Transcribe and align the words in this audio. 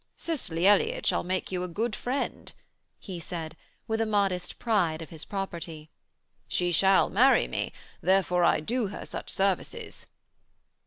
'Cicely 0.17 0.65
Elliott 0.65 1.05
shall 1.05 1.21
make 1.21 1.51
you 1.51 1.61
a 1.61 1.67
good 1.67 1.95
friend,' 1.95 2.53
he 2.97 3.19
said, 3.19 3.55
with 3.87 4.01
a 4.01 4.05
modest 4.07 4.57
pride 4.57 4.99
of 4.99 5.11
his 5.11 5.23
property; 5.25 5.91
'she 6.47 6.71
shall 6.71 7.07
marry 7.11 7.47
me, 7.47 7.71
therefore 8.01 8.43
I 8.43 8.61
do 8.61 8.87
her 8.87 9.05
such 9.05 9.29
services.' 9.29 10.07